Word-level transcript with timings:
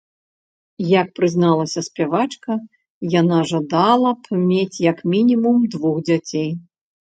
Як 1.01 1.07
прызналася 1.19 1.83
спявачка, 1.89 2.51
яна 3.19 3.39
жадала 3.53 4.17
б 4.23 4.43
мець 4.49 4.83
як 4.91 4.97
мінімум 5.15 5.57
двух 5.79 6.05
дзяцей. 6.13 6.51